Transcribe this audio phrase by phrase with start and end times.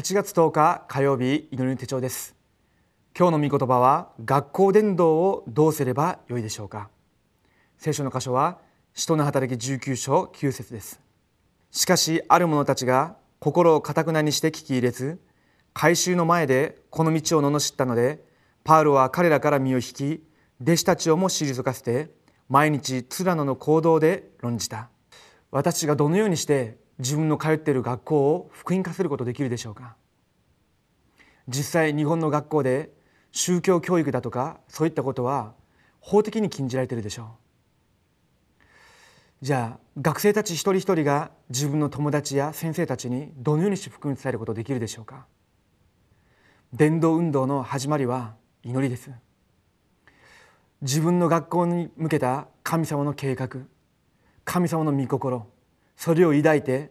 [0.00, 2.34] 8月10日火曜日祈りの手帳です。
[3.14, 6.88] 今日の御言葉は学校伝道をどうすればよいでしょうか。
[7.76, 8.60] 聖書の箇所は
[8.94, 11.02] 使徒の働き19章9節です。
[11.70, 15.20] しかしある者たちが心を堅くなにして聞き入れず
[15.74, 18.24] 改宗の前でこの道を罵ったので
[18.64, 20.22] パウロは彼らから身を引き
[20.62, 22.08] 弟子たちをも退かせて
[22.48, 24.88] 毎日ツラノの行動で論じた。
[25.50, 29.96] 私がどのようにして自分の通っている学校を福音化することできるでしょうか。
[31.50, 32.90] 実際日本の学校で
[33.32, 35.52] 宗教教育だとかそういったことは
[36.00, 37.26] 法的に禁じられているでしょう。
[39.42, 45.26] じゃあ学生たち一人一人が自分の友達や先生たちにどのようにして福音伝えることできるでしょうか。
[46.72, 49.10] 伝道運動の始まりは祈りです。
[50.82, 53.48] 自分の学校に向けた神様の計画
[54.44, 55.46] 神様の御心
[55.96, 56.90] それを抱いて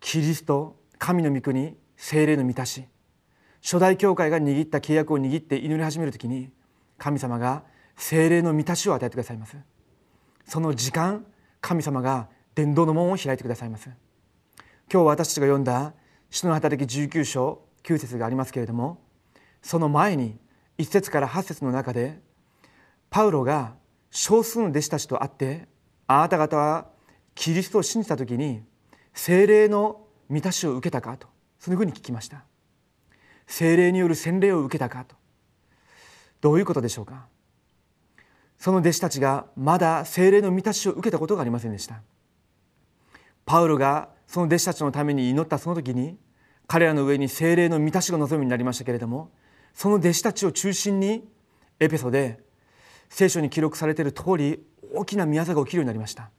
[0.00, 2.84] キリスト神の御国精霊の満たし
[3.66, 6.50] 初代教会が握った契約を握って祈り始める時に
[6.98, 7.64] 神様が
[7.96, 9.56] 精霊の満たしを与えてくださいます。
[10.44, 11.26] その時間
[11.60, 13.90] 神様が伝道の門を開いてくださいます。
[14.88, 15.94] 今日私たちが読んだ
[16.30, 19.00] 使の働き19章9節がありますけれども
[19.62, 20.38] その前に
[20.78, 22.20] 1節から8節の中で
[23.10, 23.74] パウロが
[24.12, 25.66] 少数の弟子たちと会って
[26.06, 26.86] あなた方は
[27.34, 28.62] キリストを信じた時に
[29.12, 31.26] 精霊の満たしを受けたかと
[31.58, 32.44] そのふうに聞きました。
[33.46, 35.16] 精霊による洗礼を受けたかと。
[36.40, 37.26] どういうことでしょうか。
[38.58, 42.02] その弟子たちがまだ精霊の満たしを受けたことがありませんでした。
[43.44, 46.18] パウロがその弟子たちのために祈ったその時に
[46.66, 49.30] 彼らの上に精霊の満たしが望むようになりましたけれども
[49.72, 51.28] その弟子たちを中心に
[51.78, 52.40] エペソで
[53.08, 54.60] 聖書に記録されている通り
[54.92, 56.30] 大きな宮座が起きるようになりました。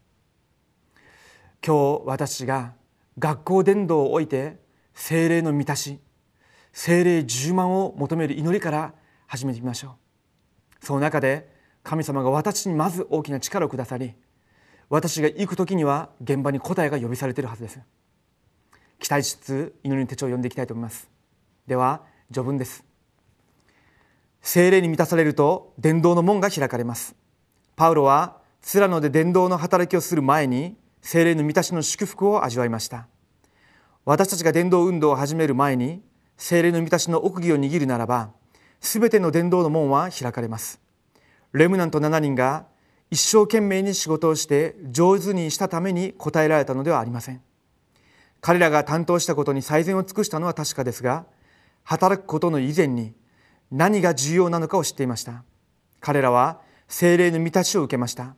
[1.65, 2.73] 今日私が
[3.17, 4.59] 学校伝道を置いて
[4.93, 5.99] 精霊の満たし
[6.77, 8.93] 精霊10万を求める祈りから
[9.25, 9.95] 始めてみましょ
[10.79, 10.85] う。
[10.85, 11.51] その中で
[11.81, 14.13] 神様が私にまず大きな力をくださり
[14.87, 17.79] 私が行く時には現場に答えが呼びされているはずです。
[18.99, 21.09] 期待しつつ祈りの手帳を読んでいきたいと思います。
[21.65, 22.83] では序文です。
[24.43, 27.15] 精霊に満たされると伝道の門が開かれます。
[27.75, 33.07] パウロはスラノで伝道の働きをする前に精霊の満たしの祝福を味わいました。
[34.05, 36.03] 私たちが伝道運動を始める前に
[36.37, 38.31] 精霊の満たしの奥義を握るならば
[38.79, 40.79] すべての伝道の門は開かれます。
[41.53, 42.65] レムナント7人が
[43.09, 47.41] 一生懸命に仕事をして上手にしたために答えられたのではありません。
[48.41, 51.25] 彼らが担当したことに最善を尽くしたのは確かですが
[51.83, 53.13] 働くことの以前に
[53.71, 55.43] 何が重要なのかを知っていました。
[55.99, 58.35] 彼らは精霊の満たしを受けました。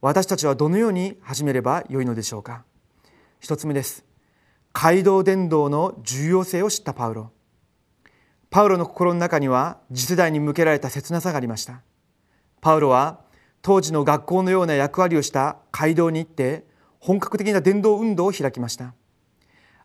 [0.00, 2.64] 私たちはどのように始めればよいのでしょうか。
[3.38, 4.09] 一つ目です。
[4.72, 7.30] 街道伝道の重要性を知ったパウロ。
[8.50, 11.82] パウロの心の中には次世代に向けられた切なさがありました。
[12.60, 13.20] パウロは
[13.62, 16.64] 当時の学校のような役割をした街道に行って
[16.98, 18.94] 本格的な伝道運動を開きました。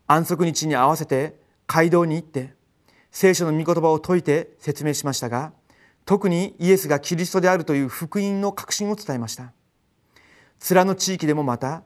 [0.06, 2.54] 安息日に合わせて街道に行って
[3.10, 5.52] 聖書の御言葉を説いて説明しましたが
[6.04, 9.52] 特にイエスがキリストであるという福音の確信を伝えました。
[10.60, 11.82] 面の地域でもまた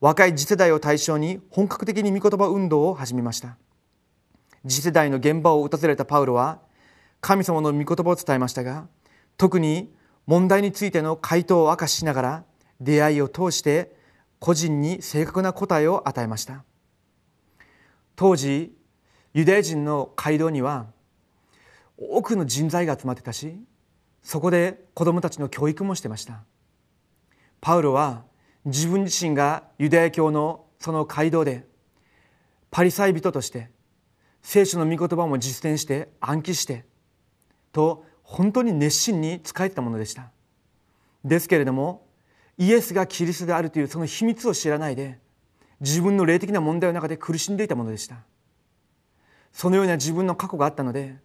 [0.00, 3.56] 若い次世代を対象に本格的に御言葉運動を始めました。
[4.68, 6.60] 次世代の現場を訪れたパウロは
[7.20, 8.88] 神様の御言葉を伝えましたが
[9.36, 9.94] 特に
[10.26, 12.44] 問題についての回答を明かししながら
[12.80, 13.94] 出会いを通して
[14.38, 16.64] 個人に正確な答えを与えました。
[18.16, 18.72] 当時
[19.34, 20.86] ユダヤ人の街道には
[21.96, 23.56] 多くの人材が集まってたし
[24.22, 26.42] そこで子どもたちの教育もしてました。
[27.60, 28.24] パウロは
[28.66, 31.66] 自分自身がユダヤ教のその街道で
[32.70, 33.70] パリサイ人として
[34.42, 36.84] 聖書の御言葉も実践して暗記して
[37.72, 40.30] と本当に熱心に仕えてたものでした。
[41.24, 42.06] ですけれども
[42.58, 45.20] イエスがキリストであるというその秘密を知らないで
[45.80, 48.16] 自分の霊的な問題の中で苦しんでいたものでした。
[49.52, 51.16] そのような自分の過去があったので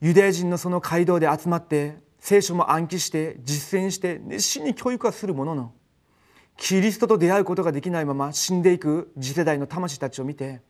[0.00, 5.72] ユダヤ人のその街道で集まって聖書も暗記して実践して熱心に教育はするものの
[6.56, 10.60] キリストと出会うことができないまま死んでいく次世代の魂たちを見て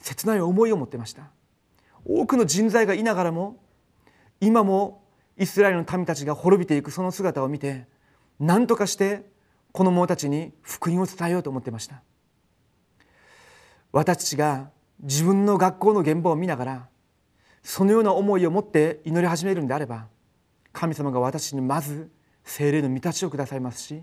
[0.00, 1.30] 切ない思いを持っていました。
[2.04, 3.56] 多くの人材がいながらも
[4.40, 5.04] 今も
[5.36, 7.86] イスラエルの民たちが滅びていくその姿を見て
[8.40, 9.26] 何とかして
[9.72, 12.02] この者たちに福音を伝えようと思っていました。
[13.92, 14.70] 私たちが
[15.00, 16.88] 自分の学校の現場を見ながら
[17.62, 20.08] そのような思いを持って祈り始めるんであれば
[20.72, 22.10] 神様が私にまず
[22.44, 24.02] 精霊の満たしをくださいますし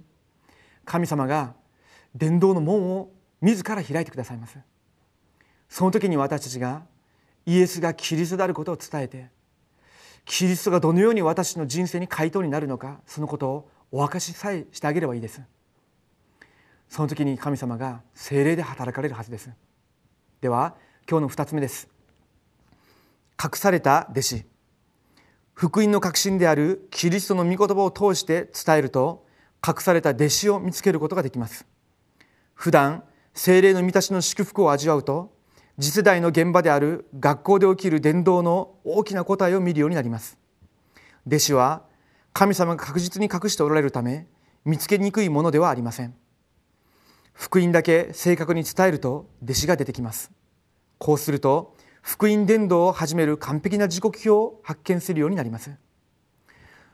[0.85, 1.53] 神様が
[2.15, 3.11] 伝道の門を
[3.41, 4.57] 自ら開いてくださいます。
[5.67, 6.83] その時に私たちが
[7.45, 9.29] イエスがキリストであることを伝えて
[10.25, 15.41] キリストがどのように私の人生に回答になるのかそのことをお明かしさえしてあげればいいです。
[16.89, 19.49] その時に神様が精霊で働かれるはずです。
[20.41, 20.75] では
[21.09, 21.89] 今日の2つ目です。
[23.41, 24.45] 隠された弟子。
[25.53, 29.24] 福音の核心であるキリストの御言葉を通して伝えると
[29.65, 31.65] 隠された弟子を見つけることができます。
[32.53, 33.03] 普段
[33.33, 35.33] 精霊の満たしの祝福を味わうと
[35.79, 40.37] 次世代の現場である学校で起きる伝道の大きな答えを見るようになります。
[41.27, 41.83] 弟子は
[42.31, 44.27] 神様が確実に隠しておられるため
[44.63, 46.15] 見つけにくいものではありません。
[47.33, 50.31] 福音だけ正確に伝えると弟子が出てきます。
[50.97, 55.71] こうすると福音伝道を始める完璧な時刻表を発見するようになります。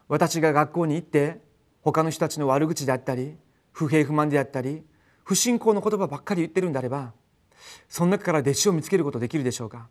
[0.08, 1.42] 私が学校に行って
[1.82, 3.36] 他の人たちの悪口であったり
[3.72, 4.84] 不平不満であったり
[5.24, 7.14] 不信仰の言葉ばっかり言ってるんであれば
[7.88, 9.88] その中から弟子を見つけることできるでしょうか。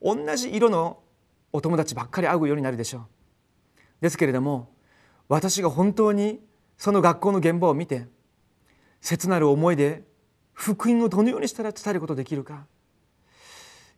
[0.00, 0.98] 同じ色の
[1.52, 3.02] お友達ばっかり会うようになるでしょう。
[4.00, 4.70] ですけれども
[5.28, 6.40] 私が本当に
[6.76, 8.08] その学校の現場を見て
[9.00, 10.02] 切なる思いで
[10.52, 12.66] 福音をどのようにしたら伝えることできるか。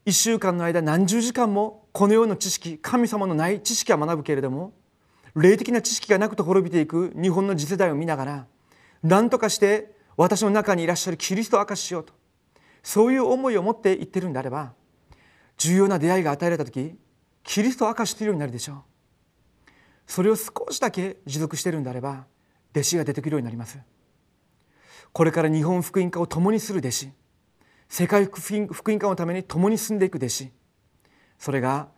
[0.07, 4.75] 1週間の間何十時間もこのような知識神様のない知識は学ぶけれども
[5.37, 8.47] 霊的な知識がなくて滅びていく日本の次世代を見ながら
[9.03, 12.13] 何とかして私の中にいらっしゃるキリストを明かししようと。
[12.83, 14.75] そういう思いを持って言ってるんであれば
[15.57, 16.97] 重要な出会いが与えられた時
[17.43, 18.77] キリストを明かしているようになるでしょう。
[20.07, 22.27] それを少しだけ持続しているんであれば
[22.73, 23.79] 弟子が出てくるようになります。
[25.13, 27.09] これから日本福音化を共にする弟子
[27.89, 30.51] 世界福音化のために共に進んでいく弟子
[31.39, 31.89] それが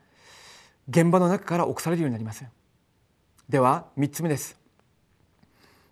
[0.88, 2.44] 現場の中から起こされるようになります。
[3.48, 4.58] では3つ目です。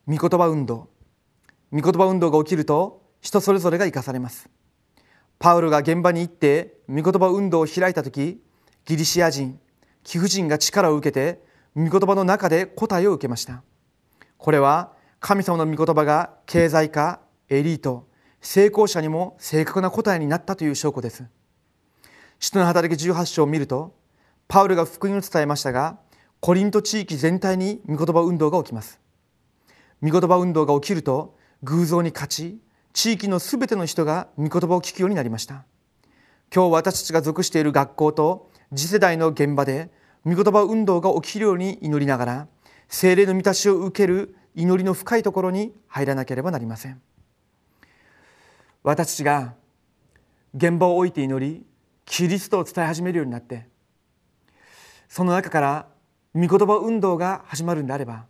[0.09, 0.89] 御言葉運動。
[1.73, 4.49] 御言葉運動が起きると人それぞれが生かされます。
[5.39, 8.43] パウロが現場に行って御言葉運動を開いた時
[8.85, 9.61] ギリシア人
[10.03, 11.45] 貴婦人が力を受けて
[11.77, 13.63] 御言葉の中で答えを受けました。
[14.37, 18.09] これは神様の御言葉が経済家エリート
[18.41, 21.25] 成功者にも正確な答えになったという証拠です。
[22.41, 23.95] 使徒の働き18章を見ると
[24.49, 25.99] パウルが福音を伝えましたが
[26.45, 29.01] コリント地域全体に御言葉運動が起きます。
[30.03, 32.59] 御言葉運動が起きると偶像に勝ち
[32.93, 35.65] 地域のすべての人が御言葉を聞くようになりました。
[36.55, 39.89] 今日私たちが属している学校と次世代の現場で
[40.27, 42.49] 御言葉運動が起きるように祈りながら
[42.89, 47.01] 精霊の満たしを受ける祈りの深いところに入らなければなりません。
[48.83, 49.55] 私たちが
[50.55, 51.65] 現場を置いて祈り
[52.05, 53.67] キリストを伝え始めるようになって
[55.09, 55.94] その中から
[56.35, 58.27] 御言葉運動が始まるんであれば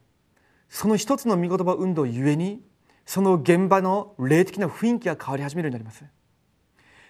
[0.69, 2.61] その一つの御言葉運動ゆえに
[3.06, 6.05] その現場の霊的な雰囲気が変わり始めるようになります。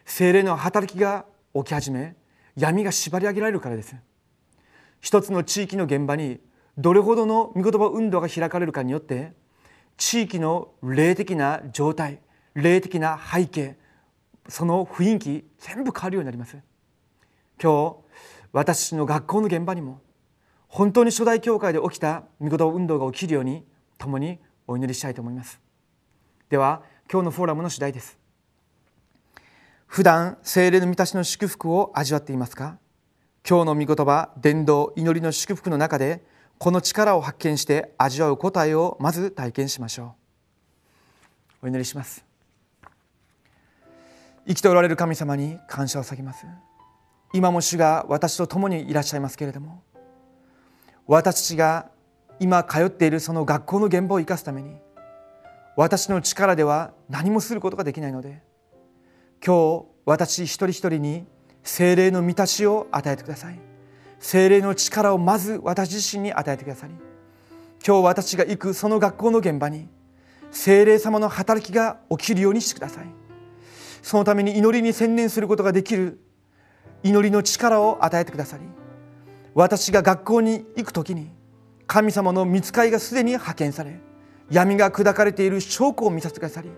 [0.05, 1.25] 精霊の働きが
[1.55, 2.15] 起き始め
[2.57, 3.97] 闇が縛り上げられるからです。
[5.01, 6.41] 一つの地域の現場に
[6.77, 9.33] どれほどの御言葉運動が開かれるかによって
[9.97, 12.21] 地域の霊的な状態
[12.55, 13.77] 霊的な背景
[14.49, 16.59] その雰囲気全部変わるようになります。
[17.63, 17.97] 今日
[18.53, 20.01] 私の学校の現場にも
[20.75, 23.65] 本当に初代教会で起きた御言葉運動が起きるように
[23.97, 25.61] 共にお祈りしたいと思います。
[26.49, 28.19] では今日のフォーラムの主題です。
[29.87, 32.77] 普段精霊の満たしの祝福を味わっていますか？
[33.49, 36.25] 今日の御言葉伝道祈りの祝福の中で
[36.59, 40.17] この力を発見して味わう答えをまず体験しましょ
[41.63, 41.67] う。
[41.67, 42.25] お祈りします。
[44.49, 46.45] 生きておられる神様に感謝を捧げます。
[47.33, 49.81] 今も主が私と共にいらっしゃいますけれども
[51.07, 51.91] 私たちが
[52.41, 54.77] 今通っているその学校の現場を生かすために
[55.77, 58.43] 私の力では何もすることができないので
[59.45, 61.27] 今日私一人一人に
[61.63, 63.59] 精霊の満たしを与えてください。
[64.19, 66.95] 精霊の力をまず私自身に与えてくださり
[67.87, 69.89] 今日私が行くその学校の現場に
[70.51, 73.07] 精霊様の働きが起きるようにしてください。
[74.01, 76.21] そのために祈りに専念することができる
[77.03, 78.65] 祈りの力を与えてくださり
[79.55, 81.31] 私が学校に行く時に
[81.87, 84.01] 神様の見つかりがすでに派遣され
[84.51, 86.71] 闇が砕かれている証拠を見させてくださり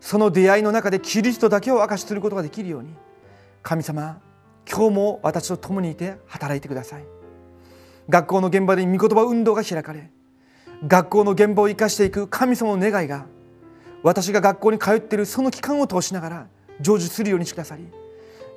[0.00, 2.94] その出会いの中でキリストだけを明かしすることができるように
[3.62, 4.20] 神様
[4.70, 7.22] 今日も私と共にいて働いてください。
[8.08, 10.10] 学校の現場で御言葉運動が開かれ
[10.86, 13.26] 学校の現場を生かしていく神様の願いが
[14.02, 16.46] 私が学校に通っているその期間を通しながら
[16.80, 17.86] 成就するようにしてくださり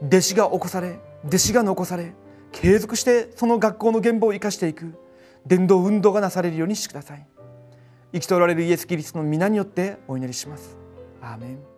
[0.01, 2.13] 弟子が起こされ弟子が残され
[2.55, 4.95] 継続してその学校の現場を生かしていく。
[5.45, 7.27] 伝道運動がなされるようにしてください。
[8.13, 10.77] 生きておられるイエス・キリストの皆によってお祈りします。
[11.21, 11.74] アーメン。